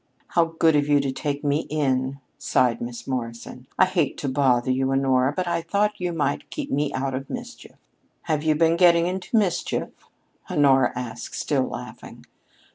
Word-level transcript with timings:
"How 0.29 0.45
good 0.57 0.75
of 0.75 0.87
you 0.87 0.99
to 0.99 1.11
take 1.11 1.43
me 1.43 1.67
in," 1.69 2.19
sighed 2.39 2.81
Miss 2.81 3.05
Morrison. 3.05 3.67
"I 3.77 3.85
hated 3.85 4.17
to 4.17 4.29
bother 4.29 4.71
you, 4.71 4.91
Honora, 4.91 5.31
but 5.31 5.47
I 5.47 5.61
thought 5.61 6.01
you 6.01 6.11
might 6.11 6.49
keep 6.49 6.71
me 6.71 6.91
out 6.93 7.13
of 7.13 7.29
mischief." 7.29 7.75
"Have 8.23 8.41
you 8.43 8.55
been 8.55 8.77
getting 8.77 9.05
into 9.05 9.37
mischief?" 9.37 9.89
Honora 10.49 10.91
asked, 10.95 11.35
still 11.35 11.65
laughing. 11.67 12.25